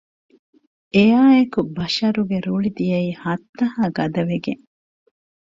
އެއާއެކު 0.93 1.59
ބަޝަރުގެ 1.75 2.37
ރުޅި 2.45 2.69
ދިޔައީ 2.77 3.09
ހައްތަހާ 3.23 3.81
ގަދަވެގެން 3.97 4.63